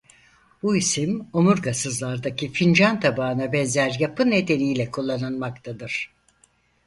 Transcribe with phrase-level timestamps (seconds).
[0.63, 6.11] Bu isim omurgasızlardaki fincan tabağına benzer yapı nedeniyle kullanılmaktadır.